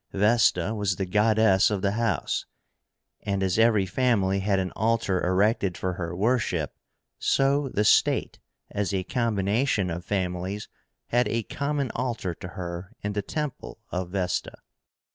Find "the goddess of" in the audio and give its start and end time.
0.95-1.83